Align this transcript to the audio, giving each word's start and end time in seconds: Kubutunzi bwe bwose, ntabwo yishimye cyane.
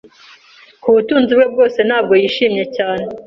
Kubutunzi 0.81 1.31
bwe 1.33 1.45
bwose, 1.53 1.79
ntabwo 1.87 2.13
yishimye 2.21 2.65
cyane. 2.75 3.05